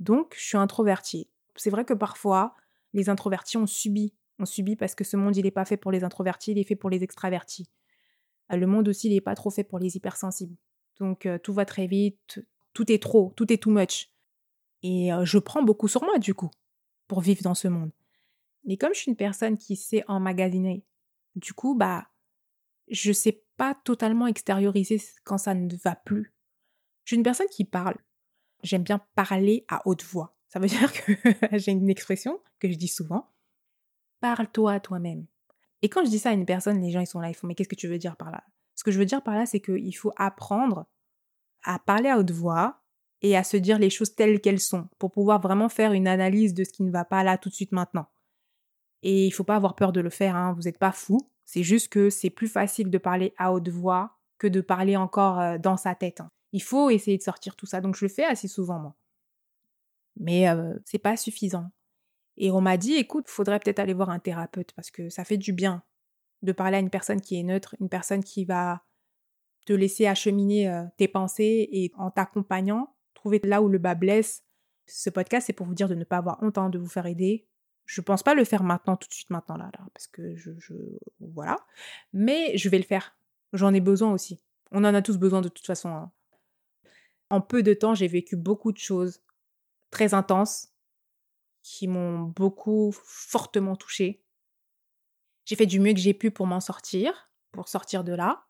Donc, 0.00 0.34
je 0.38 0.44
suis 0.44 0.58
introvertie. 0.58 1.28
C'est 1.56 1.70
vrai 1.70 1.84
que 1.84 1.94
parfois, 1.94 2.54
les 2.92 3.08
introvertis 3.08 3.56
ont 3.56 3.66
subi, 3.66 4.14
on 4.38 4.46
subit 4.46 4.76
parce 4.76 4.94
que 4.94 5.04
ce 5.04 5.16
monde, 5.16 5.36
il 5.36 5.44
n'est 5.44 5.50
pas 5.50 5.64
fait 5.64 5.76
pour 5.76 5.92
les 5.92 6.04
introvertis, 6.04 6.52
il 6.52 6.58
est 6.58 6.64
fait 6.64 6.76
pour 6.76 6.90
les 6.90 7.02
extravertis. 7.02 7.68
Euh, 8.52 8.56
le 8.56 8.66
monde 8.66 8.88
aussi, 8.88 9.08
il 9.08 9.14
n'est 9.14 9.20
pas 9.20 9.34
trop 9.34 9.50
fait 9.50 9.64
pour 9.64 9.78
les 9.78 9.96
hypersensibles. 9.96 10.56
Donc, 10.98 11.26
euh, 11.26 11.38
tout 11.38 11.52
va 11.52 11.64
très 11.64 11.86
vite, 11.86 12.44
tout 12.72 12.90
est 12.90 13.02
trop, 13.02 13.32
tout 13.36 13.52
est 13.52 13.62
too 13.62 13.70
much. 13.70 14.11
Et 14.82 15.10
je 15.24 15.38
prends 15.38 15.62
beaucoup 15.62 15.88
sur 15.88 16.02
moi, 16.02 16.18
du 16.18 16.34
coup, 16.34 16.50
pour 17.06 17.20
vivre 17.20 17.42
dans 17.42 17.54
ce 17.54 17.68
monde. 17.68 17.92
Mais 18.64 18.76
comme 18.76 18.94
je 18.94 19.00
suis 19.00 19.10
une 19.10 19.16
personne 19.16 19.56
qui 19.56 19.76
sait 19.76 20.04
emmagasiner, 20.08 20.84
du 21.36 21.52
coup, 21.52 21.74
bah, 21.74 22.08
je 22.88 23.12
sais 23.12 23.44
pas 23.56 23.74
totalement 23.74 24.26
extérioriser 24.26 25.00
quand 25.24 25.38
ça 25.38 25.54
ne 25.54 25.74
va 25.76 25.96
plus. 25.96 26.32
Je 27.04 27.10
suis 27.10 27.16
une 27.16 27.22
personne 27.22 27.48
qui 27.48 27.64
parle. 27.64 27.96
J'aime 28.62 28.82
bien 28.82 29.00
parler 29.14 29.64
à 29.68 29.82
haute 29.86 30.04
voix. 30.04 30.36
Ça 30.48 30.58
veut 30.58 30.66
dire 30.68 30.92
que 30.92 31.12
j'ai 31.52 31.72
une 31.72 31.90
expression 31.90 32.40
que 32.58 32.70
je 32.70 32.76
dis 32.76 32.88
souvent. 32.88 33.32
Parle-toi 34.20 34.72
à 34.72 34.80
toi-même. 34.80 35.26
Et 35.80 35.88
quand 35.88 36.04
je 36.04 36.10
dis 36.10 36.20
ça 36.20 36.30
à 36.30 36.34
une 36.34 36.46
personne, 36.46 36.80
les 36.80 36.90
gens 36.90 37.00
ils 37.00 37.06
sont 37.06 37.18
là, 37.18 37.28
ils 37.28 37.34
font 37.34 37.48
mais 37.48 37.54
qu'est-ce 37.56 37.68
que 37.68 37.74
tu 37.74 37.88
veux 37.88 37.98
dire 37.98 38.16
par 38.16 38.30
là? 38.30 38.44
Ce 38.76 38.84
que 38.84 38.92
je 38.92 38.98
veux 38.98 39.04
dire 39.04 39.22
par 39.22 39.34
là, 39.34 39.46
c'est 39.46 39.60
qu'il 39.60 39.96
faut 39.96 40.12
apprendre 40.16 40.86
à 41.64 41.78
parler 41.80 42.08
à 42.08 42.18
haute 42.18 42.30
voix 42.30 42.81
et 43.22 43.36
à 43.36 43.44
se 43.44 43.56
dire 43.56 43.78
les 43.78 43.90
choses 43.90 44.14
telles 44.14 44.40
qu'elles 44.40 44.60
sont 44.60 44.88
pour 44.98 45.10
pouvoir 45.10 45.40
vraiment 45.40 45.68
faire 45.68 45.92
une 45.92 46.08
analyse 46.08 46.54
de 46.54 46.64
ce 46.64 46.70
qui 46.70 46.82
ne 46.82 46.90
va 46.90 47.04
pas 47.04 47.22
là 47.22 47.38
tout 47.38 47.48
de 47.48 47.54
suite 47.54 47.72
maintenant. 47.72 48.06
Et 49.02 49.26
il 49.26 49.30
faut 49.30 49.44
pas 49.44 49.56
avoir 49.56 49.74
peur 49.74 49.92
de 49.92 50.00
le 50.00 50.10
faire, 50.10 50.36
hein, 50.36 50.52
vous 50.54 50.62
n'êtes 50.62 50.78
pas 50.78 50.92
fou. 50.92 51.18
C'est 51.44 51.62
juste 51.62 51.88
que 51.88 52.10
c'est 52.10 52.30
plus 52.30 52.48
facile 52.48 52.90
de 52.90 52.98
parler 52.98 53.34
à 53.36 53.52
haute 53.52 53.68
voix 53.68 54.18
que 54.38 54.46
de 54.46 54.60
parler 54.60 54.96
encore 54.96 55.40
euh, 55.40 55.58
dans 55.58 55.76
sa 55.76 55.94
tête. 55.94 56.20
Hein. 56.20 56.30
Il 56.52 56.62
faut 56.62 56.90
essayer 56.90 57.16
de 57.16 57.22
sortir 57.22 57.56
tout 57.56 57.66
ça. 57.66 57.80
Donc 57.80 57.96
je 57.96 58.04
le 58.04 58.08
fais 58.08 58.24
assez 58.24 58.48
souvent, 58.48 58.78
moi. 58.78 58.96
Mais 60.16 60.48
euh, 60.48 60.74
c'est 60.84 60.98
pas 60.98 61.16
suffisant. 61.16 61.70
Et 62.36 62.50
on 62.50 62.60
m'a 62.60 62.76
dit, 62.76 62.94
écoute, 62.94 63.28
faudrait 63.28 63.60
peut-être 63.60 63.78
aller 63.78 63.94
voir 63.94 64.10
un 64.10 64.18
thérapeute 64.18 64.72
parce 64.72 64.90
que 64.90 65.08
ça 65.10 65.24
fait 65.24 65.36
du 65.36 65.52
bien 65.52 65.82
de 66.42 66.52
parler 66.52 66.76
à 66.76 66.80
une 66.80 66.90
personne 66.90 67.20
qui 67.20 67.38
est 67.38 67.42
neutre, 67.42 67.76
une 67.80 67.88
personne 67.88 68.24
qui 68.24 68.44
va 68.44 68.82
te 69.64 69.72
laisser 69.72 70.06
acheminer 70.06 70.68
euh, 70.68 70.84
tes 70.96 71.08
pensées 71.08 71.68
et 71.70 71.92
en 71.96 72.10
t'accompagnant, 72.10 72.94
trouver 73.14 73.40
là 73.44 73.62
où 73.62 73.68
le 73.68 73.78
bas 73.78 73.94
blesse. 73.94 74.44
Ce 74.86 75.10
podcast, 75.10 75.46
c'est 75.46 75.52
pour 75.52 75.66
vous 75.66 75.74
dire 75.74 75.88
de 75.88 75.94
ne 75.94 76.04
pas 76.04 76.18
avoir 76.18 76.42
honte 76.42 76.58
hein, 76.58 76.68
de 76.68 76.78
vous 76.78 76.88
faire 76.88 77.06
aider, 77.06 77.46
je 77.86 78.00
pense 78.00 78.22
pas 78.22 78.34
le 78.34 78.44
faire 78.44 78.62
maintenant, 78.62 78.96
tout 78.96 79.08
de 79.08 79.12
suite 79.12 79.30
maintenant, 79.30 79.56
là, 79.56 79.70
là 79.78 79.86
parce 79.92 80.06
que 80.06 80.34
je, 80.36 80.50
Voilà. 81.20 81.58
Mais 82.12 82.56
je 82.56 82.68
vais 82.68 82.78
le 82.78 82.84
faire. 82.84 83.16
J'en 83.52 83.74
ai 83.74 83.80
besoin 83.80 84.12
aussi. 84.12 84.40
On 84.70 84.84
en 84.84 84.94
a 84.94 85.02
tous 85.02 85.18
besoin 85.18 85.40
de 85.40 85.48
toute 85.48 85.66
façon. 85.66 85.90
Hein. 85.90 86.12
En 87.30 87.40
peu 87.40 87.62
de 87.62 87.74
temps, 87.74 87.94
j'ai 87.94 88.08
vécu 88.08 88.36
beaucoup 88.36 88.72
de 88.72 88.78
choses 88.78 89.22
très 89.90 90.14
intenses 90.14 90.68
qui 91.62 91.86
m'ont 91.86 92.20
beaucoup 92.20 92.92
fortement 92.92 93.76
touchée. 93.76 94.24
J'ai 95.44 95.56
fait 95.56 95.66
du 95.66 95.80
mieux 95.80 95.92
que 95.92 96.00
j'ai 96.00 96.14
pu 96.14 96.30
pour 96.30 96.46
m'en 96.46 96.60
sortir, 96.60 97.30
pour 97.50 97.68
sortir 97.68 98.04
de 98.04 98.12
là. 98.12 98.46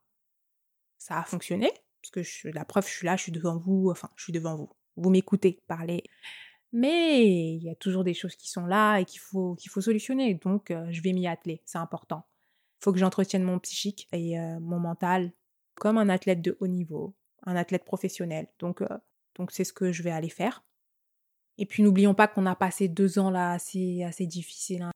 Ça 0.99 1.19
a 1.19 1.25
fonctionné, 1.25 1.73
parce 2.03 2.11
que 2.11 2.23
je, 2.23 2.49
la 2.49 2.65
preuve, 2.65 2.87
je 2.87 2.93
suis 2.93 3.07
là, 3.07 3.17
je 3.17 3.23
suis 3.23 3.33
devant 3.33 3.57
vous, 3.57 3.89
enfin, 3.91 4.11
je 4.17 4.25
suis 4.25 4.33
devant 4.33 4.57
vous. 4.57 4.71
Vous 4.97 5.09
m'écoutez 5.09 5.61
parler. 5.69 6.03
Mais 6.73 7.25
il 7.25 7.63
y 7.63 7.71
a 7.71 7.75
toujours 7.77 8.03
des 8.03 8.15
choses 8.15 8.35
qui 8.35 8.51
sont 8.51 8.67
là 8.67 8.99
et 8.99 9.05
qu'il 9.05 9.21
faut, 9.21 9.55
qu'il 9.55 9.71
faut 9.71 9.81
solutionner. 9.81 10.35
Donc, 10.35 10.71
euh, 10.71 10.87
je 10.91 11.01
vais 11.01 11.13
m'y 11.13 11.29
atteler. 11.29 11.63
C'est 11.65 11.79
important. 11.79 12.25
Il 12.81 12.85
faut 12.85 12.93
que 12.93 12.99
j'entretienne 12.99 13.45
mon 13.45 13.59
psychique 13.61 14.09
et 14.13 14.39
euh, 14.39 14.59
mon 14.61 14.81
mental 14.81 15.33
comme 15.75 15.97
un 15.97 16.09
athlète 16.09 16.43
de 16.43 16.57
haut 16.61 16.67
niveau, 16.67 17.15
un 17.45 17.57
athlète 17.57 17.85
professionnel. 17.85 18.49
Donc, 18.59 18.83
euh, 18.83 18.99
donc 19.37 19.53
c'est 19.53 19.65
ce 19.65 19.73
que 19.73 19.93
je 19.93 20.03
vais 20.03 20.11
aller 20.11 20.29
faire. 20.29 20.65
Et 21.57 21.67
puis, 21.67 21.83
n'oublions 21.83 22.15
pas 22.15 22.27
qu'on 22.27 22.47
a 22.47 22.57
passé 22.57 22.89
deux 22.89 23.19
ans 23.19 23.31
là 23.31 23.53
assez, 23.53 24.03
assez 24.03 24.27
difficiles. 24.27 24.83
Hein. 24.83 24.93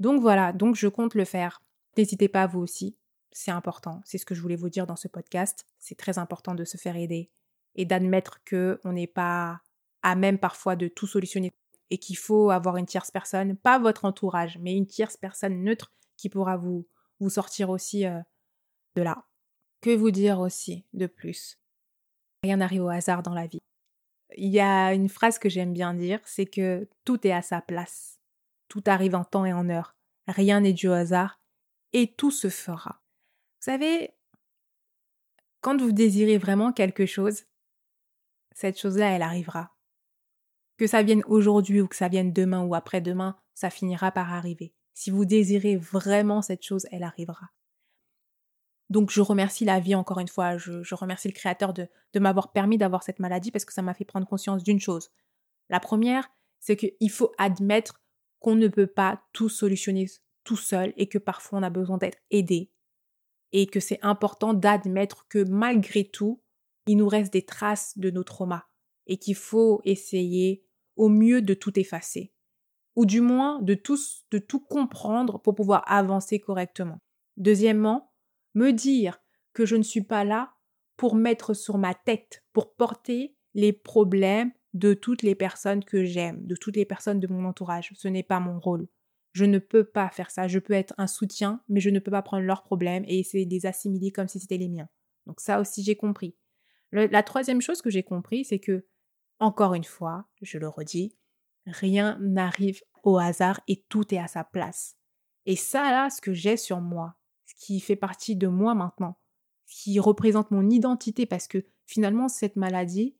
Donc 0.00 0.20
voilà, 0.20 0.52
donc 0.52 0.74
je 0.74 0.88
compte 0.88 1.14
le 1.14 1.24
faire. 1.24 1.62
N'hésitez 1.96 2.28
pas 2.28 2.46
vous 2.46 2.60
aussi. 2.60 2.96
C'est 3.36 3.50
important. 3.50 4.00
C'est 4.04 4.16
ce 4.16 4.24
que 4.24 4.34
je 4.34 4.40
voulais 4.40 4.54
vous 4.54 4.70
dire 4.70 4.86
dans 4.86 4.94
ce 4.94 5.08
podcast. 5.08 5.66
C'est 5.80 5.96
très 5.96 6.18
important 6.18 6.54
de 6.54 6.64
se 6.64 6.76
faire 6.76 6.96
aider 6.96 7.30
et 7.74 7.84
d'admettre 7.84 8.44
que 8.44 8.80
on 8.84 8.92
n'est 8.92 9.08
pas 9.08 9.60
à 10.02 10.14
même 10.14 10.38
parfois 10.38 10.76
de 10.76 10.86
tout 10.86 11.08
solutionner 11.08 11.52
et 11.90 11.98
qu'il 11.98 12.16
faut 12.16 12.50
avoir 12.50 12.76
une 12.76 12.86
tierce 12.86 13.10
personne, 13.10 13.56
pas 13.56 13.80
votre 13.80 14.04
entourage, 14.04 14.56
mais 14.58 14.76
une 14.76 14.86
tierce 14.86 15.16
personne 15.16 15.64
neutre 15.64 15.92
qui 16.16 16.28
pourra 16.28 16.56
vous, 16.56 16.86
vous 17.18 17.28
sortir 17.28 17.70
aussi 17.70 18.06
euh, 18.06 18.20
de 18.94 19.02
là. 19.02 19.24
Que 19.80 19.94
vous 19.94 20.12
dire 20.12 20.38
aussi 20.38 20.86
de 20.92 21.08
plus? 21.08 21.58
Rien 22.44 22.58
n'arrive 22.58 22.84
au 22.84 22.88
hasard 22.88 23.24
dans 23.24 23.34
la 23.34 23.48
vie. 23.48 23.62
Il 24.36 24.50
y 24.50 24.60
a 24.60 24.94
une 24.94 25.08
phrase 25.08 25.40
que 25.40 25.48
j'aime 25.48 25.72
bien 25.72 25.92
dire, 25.92 26.20
c'est 26.24 26.46
que 26.46 26.88
tout 27.04 27.26
est 27.26 27.32
à 27.32 27.42
sa 27.42 27.60
place. 27.60 28.20
Tout 28.68 28.84
arrive 28.86 29.16
en 29.16 29.24
temps 29.24 29.44
et 29.44 29.52
en 29.52 29.68
heure. 29.68 29.96
Rien 30.28 30.60
n'est 30.60 30.72
dû 30.72 30.88
au 30.88 30.92
hasard. 30.92 31.40
Et 31.92 32.14
tout 32.14 32.30
se 32.30 32.48
fera. 32.48 33.03
Savez, 33.64 34.10
quand 35.62 35.80
vous 35.80 35.92
désirez 35.92 36.36
vraiment 36.36 36.70
quelque 36.70 37.06
chose, 37.06 37.44
cette 38.54 38.78
chose-là, 38.78 39.12
elle 39.12 39.22
arrivera. 39.22 39.74
Que 40.76 40.86
ça 40.86 41.02
vienne 41.02 41.22
aujourd'hui 41.28 41.80
ou 41.80 41.88
que 41.88 41.96
ça 41.96 42.08
vienne 42.08 42.30
demain 42.30 42.62
ou 42.62 42.74
après-demain, 42.74 43.38
ça 43.54 43.70
finira 43.70 44.12
par 44.12 44.34
arriver. 44.34 44.74
Si 44.92 45.10
vous 45.10 45.24
désirez 45.24 45.76
vraiment 45.76 46.42
cette 46.42 46.62
chose, 46.62 46.86
elle 46.90 47.04
arrivera. 47.04 47.52
Donc 48.90 49.10
je 49.10 49.22
remercie 49.22 49.64
la 49.64 49.80
vie 49.80 49.94
encore 49.94 50.20
une 50.20 50.28
fois, 50.28 50.58
je, 50.58 50.94
remercie 50.94 51.28
le 51.28 51.32
Créateur 51.32 51.72
de, 51.72 51.88
de 52.12 52.20
m'avoir 52.20 52.52
permis 52.52 52.76
d'avoir 52.76 53.02
cette 53.02 53.18
maladie 53.18 53.50
parce 53.50 53.64
que 53.64 53.72
ça 53.72 53.80
m'a 53.80 53.94
fait 53.94 54.04
prendre 54.04 54.26
conscience 54.26 54.62
d'une 54.62 54.78
chose. 54.78 55.10
La 55.70 55.80
première, 55.80 56.30
c'est 56.60 56.76
qu'il 56.76 57.10
faut 57.10 57.32
admettre 57.38 58.02
qu'on 58.40 58.56
ne 58.56 58.68
peut 58.68 58.88
pas 58.88 59.22
tout 59.32 59.48
solutionner 59.48 60.04
tout 60.44 60.58
seul 60.58 60.92
et 60.98 61.08
que 61.08 61.16
parfois 61.16 61.60
on 61.60 61.62
a 61.62 61.70
besoin 61.70 61.96
d'être 61.96 62.18
aidé 62.30 62.70
et 63.54 63.66
que 63.66 63.80
c'est 63.80 64.00
important 64.02 64.52
d'admettre 64.52 65.26
que 65.28 65.42
malgré 65.44 66.04
tout, 66.04 66.42
il 66.86 66.98
nous 66.98 67.08
reste 67.08 67.32
des 67.32 67.46
traces 67.46 67.96
de 67.96 68.10
nos 68.10 68.24
traumas 68.24 68.64
et 69.06 69.16
qu'il 69.16 69.36
faut 69.36 69.80
essayer 69.84 70.66
au 70.96 71.08
mieux 71.08 71.40
de 71.40 71.54
tout 71.54 71.78
effacer 71.78 72.34
ou 72.96 73.06
du 73.06 73.20
moins 73.20 73.62
de 73.62 73.74
tout, 73.74 74.60
comprendre 74.68 75.40
pour 75.40 75.54
pouvoir 75.54 75.82
avancer 75.90 76.38
correctement. 76.38 76.98
Deuxièmement, 77.36 78.12
me 78.54 78.72
dire 78.72 79.20
que 79.52 79.66
je 79.66 79.76
ne 79.76 79.82
suis 79.82 80.04
pas 80.04 80.24
là 80.24 80.52
pour 80.96 81.14
mettre 81.14 81.54
sur 81.54 81.78
ma 81.78 81.94
tête, 81.94 82.44
pour 82.52 82.74
porter 82.74 83.36
les 83.54 83.72
problèmes 83.72 84.52
de 84.74 84.94
toutes 84.94 85.22
les 85.22 85.34
personnes 85.34 85.84
que 85.84 86.04
j'aime, 86.04 86.44
de 86.46 86.56
toutes 86.56 86.76
les 86.76 86.84
personnes 86.84 87.20
de 87.20 87.26
mon 87.26 87.44
entourage. 87.44 87.92
Ce 87.94 88.08
n'est 88.08 88.22
pas 88.22 88.40
mon 88.40 88.58
rôle. 88.58 88.88
Je 89.34 89.44
ne 89.44 89.58
peux 89.58 89.84
pas 89.84 90.08
faire 90.10 90.30
ça. 90.30 90.46
Je 90.46 90.60
peux 90.60 90.72
être 90.72 90.94
un 90.96 91.08
soutien, 91.08 91.60
mais 91.68 91.80
je 91.80 91.90
ne 91.90 91.98
peux 91.98 92.12
pas 92.12 92.22
prendre 92.22 92.44
leurs 92.44 92.62
problèmes 92.62 93.04
et 93.08 93.18
essayer 93.18 93.44
de 93.44 93.50
les 93.50 93.66
assimiler 93.66 94.12
comme 94.12 94.28
si 94.28 94.38
c'était 94.38 94.56
les 94.56 94.68
miens. 94.68 94.88
Donc 95.26 95.40
ça 95.40 95.60
aussi, 95.60 95.82
j'ai 95.82 95.96
compris. 95.96 96.36
la 96.92 97.22
troisième 97.24 97.60
chose 97.60 97.82
que 97.82 97.90
j'ai 97.90 98.04
compris, 98.04 98.44
c'est 98.44 98.60
que, 98.60 98.86
encore 99.40 99.74
une 99.74 99.84
fois, 99.84 100.28
je 100.40 100.58
le 100.58 100.68
redis, 100.68 101.16
rien 101.66 102.16
n'arrive 102.20 102.80
au 103.02 103.18
hasard 103.18 103.60
et 103.66 103.84
tout 103.88 104.14
est 104.14 104.18
à 104.18 104.28
sa 104.28 104.44
place. 104.44 104.96
Et 105.46 105.56
ça, 105.56 105.90
là, 105.90 106.10
ce 106.10 106.20
que 106.20 106.32
j'ai 106.32 106.56
sur 106.56 106.80
moi, 106.80 107.16
ce 107.46 107.54
qui 107.56 107.80
fait 107.80 107.96
partie 107.96 108.36
de 108.36 108.46
moi 108.46 108.76
maintenant, 108.76 109.18
ce 109.66 109.82
qui 109.82 109.98
représente 109.98 110.52
mon 110.52 110.70
identité, 110.70 111.26
parce 111.26 111.48
que 111.48 111.66
finalement, 111.86 112.28
cette 112.28 112.54
maladie, 112.54 113.16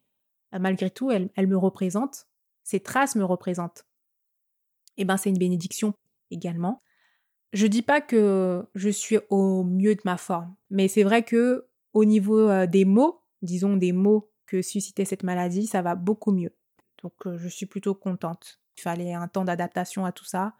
malgré 0.52 0.90
tout, 0.90 1.10
elle, 1.10 1.30
elle 1.34 1.48
me 1.48 1.58
représente, 1.58 2.28
ces 2.62 2.78
traces 2.78 3.16
me 3.16 3.24
représentent. 3.24 3.84
Eh 4.96 5.04
ben, 5.04 5.16
c'est 5.16 5.30
une 5.30 5.38
bénédiction 5.38 5.94
également. 6.30 6.82
Je 7.52 7.66
dis 7.66 7.82
pas 7.82 8.00
que 8.00 8.66
je 8.74 8.88
suis 8.88 9.18
au 9.30 9.62
mieux 9.62 9.94
de 9.94 10.00
ma 10.04 10.16
forme, 10.16 10.56
mais 10.70 10.88
c'est 10.88 11.04
vrai 11.04 11.22
que 11.22 11.68
au 11.92 12.04
niveau 12.04 12.48
euh, 12.48 12.66
des 12.66 12.84
mots, 12.84 13.20
disons 13.42 13.76
des 13.76 13.92
mots 13.92 14.32
que 14.46 14.60
suscitait 14.60 15.04
cette 15.04 15.22
maladie, 15.22 15.66
ça 15.66 15.80
va 15.80 15.94
beaucoup 15.94 16.32
mieux. 16.32 16.54
Donc 17.02 17.14
euh, 17.26 17.38
je 17.38 17.48
suis 17.48 17.66
plutôt 17.66 17.94
contente. 17.94 18.60
Il 18.76 18.80
fallait 18.80 19.14
un 19.14 19.28
temps 19.28 19.44
d'adaptation 19.44 20.04
à 20.04 20.10
tout 20.10 20.24
ça. 20.24 20.54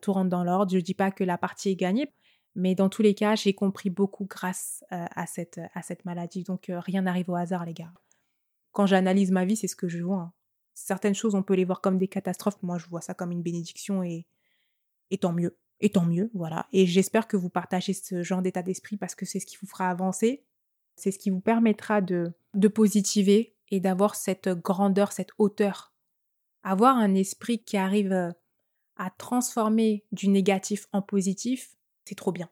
Tout 0.00 0.12
rentre 0.12 0.30
dans 0.30 0.44
l'ordre. 0.44 0.72
Je 0.72 0.78
dis 0.78 0.94
pas 0.94 1.10
que 1.10 1.24
la 1.24 1.36
partie 1.36 1.70
est 1.70 1.76
gagnée, 1.76 2.12
mais 2.54 2.76
dans 2.76 2.88
tous 2.88 3.02
les 3.02 3.14
cas, 3.14 3.34
j'ai 3.34 3.52
compris 3.52 3.90
beaucoup 3.90 4.26
grâce 4.26 4.84
euh, 4.92 5.04
à, 5.10 5.26
cette, 5.26 5.60
à 5.74 5.82
cette 5.82 6.04
maladie. 6.04 6.44
Donc 6.44 6.66
rien 6.68 7.02
n'arrive 7.02 7.28
au 7.28 7.34
hasard, 7.34 7.64
les 7.64 7.74
gars. 7.74 7.92
Quand 8.70 8.86
j'analyse 8.86 9.32
ma 9.32 9.44
vie, 9.44 9.56
c'est 9.56 9.66
ce 9.66 9.74
que 9.74 9.88
je 9.88 9.98
vois. 9.98 10.20
Hein. 10.20 10.32
Certaines 10.74 11.14
choses, 11.14 11.34
on 11.34 11.42
peut 11.42 11.54
les 11.54 11.64
voir 11.64 11.80
comme 11.80 11.98
des 11.98 12.08
catastrophes. 12.08 12.62
Moi, 12.62 12.78
je 12.78 12.86
vois 12.86 13.00
ça 13.00 13.14
comme 13.14 13.32
une 13.32 13.42
bénédiction 13.42 14.04
et 14.04 14.26
et 15.10 15.18
tant 15.18 15.32
mieux. 15.32 15.56
Et 15.80 15.90
tant 15.90 16.04
mieux, 16.04 16.30
voilà. 16.34 16.66
Et 16.72 16.86
j'espère 16.86 17.26
que 17.26 17.36
vous 17.36 17.48
partagez 17.48 17.94
ce 17.94 18.22
genre 18.22 18.42
d'état 18.42 18.62
d'esprit 18.62 18.96
parce 18.96 19.14
que 19.14 19.24
c'est 19.24 19.40
ce 19.40 19.46
qui 19.46 19.56
vous 19.60 19.66
fera 19.66 19.88
avancer. 19.88 20.44
C'est 20.96 21.10
ce 21.10 21.18
qui 21.18 21.30
vous 21.30 21.40
permettra 21.40 22.02
de, 22.02 22.32
de 22.54 22.68
positiver 22.68 23.54
et 23.70 23.80
d'avoir 23.80 24.14
cette 24.14 24.48
grandeur, 24.48 25.12
cette 25.12 25.30
hauteur. 25.38 25.94
Avoir 26.62 26.96
un 26.96 27.14
esprit 27.14 27.62
qui 27.62 27.78
arrive 27.78 28.12
euh, 28.12 28.30
à 28.96 29.08
transformer 29.10 30.04
du 30.12 30.28
négatif 30.28 30.86
en 30.92 31.00
positif, 31.00 31.76
c'est 32.04 32.14
trop 32.14 32.32
bien. 32.32 32.50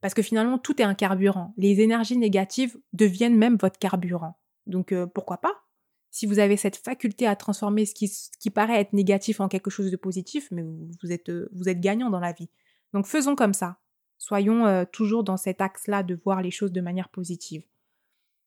Parce 0.00 0.14
que 0.14 0.22
finalement, 0.22 0.58
tout 0.58 0.80
est 0.80 0.84
un 0.84 0.94
carburant. 0.94 1.54
Les 1.56 1.80
énergies 1.80 2.16
négatives 2.16 2.78
deviennent 2.92 3.36
même 3.36 3.56
votre 3.56 3.80
carburant. 3.80 4.38
Donc 4.66 4.92
euh, 4.92 5.06
pourquoi 5.06 5.38
pas? 5.38 5.64
Si 6.10 6.26
vous 6.26 6.38
avez 6.38 6.56
cette 6.56 6.76
faculté 6.76 7.26
à 7.26 7.36
transformer 7.36 7.84
ce 7.86 7.94
qui, 7.94 8.50
paraît 8.50 8.80
être 8.80 8.92
négatif 8.92 9.40
en 9.40 9.48
quelque 9.48 9.70
chose 9.70 9.90
de 9.90 9.96
positif, 9.96 10.48
mais 10.50 10.62
vous 10.62 11.12
êtes, 11.12 11.28
euh, 11.28 11.50
êtes 11.66 11.80
gagnant 11.80 12.10
dans 12.10 12.20
la 12.20 12.32
vie. 12.32 12.48
Donc 12.92 13.06
faisons 13.06 13.36
comme 13.36 13.54
ça. 13.54 13.78
Soyons 14.16 14.66
euh, 14.66 14.84
toujours 14.90 15.22
dans 15.22 15.36
cet 15.36 15.60
axe-là 15.60 16.02
de 16.02 16.18
voir 16.24 16.42
les 16.42 16.50
choses 16.50 16.72
de 16.72 16.80
manière 16.80 17.08
positive. 17.08 17.64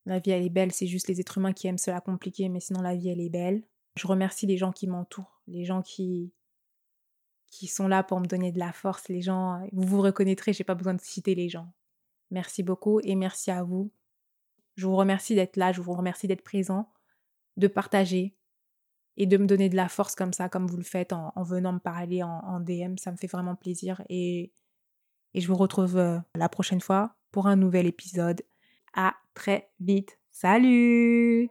La 0.05 0.19
vie, 0.19 0.31
elle 0.31 0.43
est 0.43 0.49
belle, 0.49 0.71
c'est 0.71 0.87
juste 0.87 1.07
les 1.07 1.21
êtres 1.21 1.37
humains 1.37 1.53
qui 1.53 1.67
aiment 1.67 1.77
cela 1.77 2.01
compliqué, 2.01 2.49
mais 2.49 2.59
sinon 2.59 2.81
la 2.81 2.95
vie, 2.95 3.09
elle 3.09 3.21
est 3.21 3.29
belle. 3.29 3.63
Je 3.95 4.07
remercie 4.07 4.47
les 4.47 4.57
gens 4.57 4.71
qui 4.71 4.87
m'entourent, 4.87 5.41
les 5.47 5.63
gens 5.63 5.81
qui, 5.81 6.33
qui 7.51 7.67
sont 7.67 7.87
là 7.87 8.01
pour 8.01 8.19
me 8.19 8.25
donner 8.25 8.51
de 8.51 8.57
la 8.57 8.73
force, 8.73 9.09
les 9.09 9.21
gens, 9.21 9.61
vous 9.71 9.87
vous 9.87 10.01
reconnaîtrez, 10.01 10.53
j'ai 10.53 10.63
pas 10.63 10.75
besoin 10.75 10.95
de 10.95 11.01
citer 11.01 11.35
les 11.35 11.49
gens. 11.49 11.71
Merci 12.31 12.63
beaucoup 12.63 12.99
et 13.01 13.15
merci 13.15 13.51
à 13.51 13.61
vous. 13.61 13.91
Je 14.75 14.87
vous 14.87 14.95
remercie 14.95 15.35
d'être 15.35 15.57
là, 15.57 15.71
je 15.71 15.81
vous 15.81 15.93
remercie 15.93 16.27
d'être 16.27 16.43
présent 16.43 16.89
de 17.57 17.67
partager 17.67 18.35
et 19.17 19.25
de 19.25 19.37
me 19.37 19.45
donner 19.45 19.69
de 19.69 19.75
la 19.75 19.89
force 19.89 20.15
comme 20.15 20.33
ça, 20.33 20.49
comme 20.49 20.67
vous 20.67 20.77
le 20.77 20.83
faites 20.83 21.13
en, 21.13 21.31
venant 21.43 21.73
me 21.73 21.79
parler 21.79 22.23
en, 22.23 22.59
DM. 22.59 22.97
Ça 22.97 23.11
me 23.11 23.17
fait 23.17 23.27
vraiment 23.27 23.55
plaisir 23.55 24.01
et, 24.09 24.51
et 25.33 25.41
je 25.41 25.47
vous 25.47 25.55
retrouve 25.55 25.97
euh, 25.97 26.17
la 26.35 26.49
prochaine 26.49 26.81
fois 26.81 27.15
pour 27.31 27.47
un 27.47 27.55
nouvel 27.55 27.87
épisode. 27.87 28.41
À 28.93 29.15
très 29.33 29.71
vite. 29.79 30.17
Salut 30.31 31.49